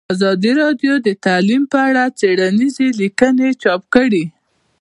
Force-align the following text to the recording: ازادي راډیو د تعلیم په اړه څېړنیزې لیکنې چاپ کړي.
ازادي 0.13 0.51
راډیو 0.61 0.93
د 1.07 1.09
تعلیم 1.25 1.63
په 1.71 1.79
اړه 1.87 2.03
څېړنیزې 2.19 2.87
لیکنې 3.01 3.49
چاپ 3.61 3.81
کړي. 3.95 4.23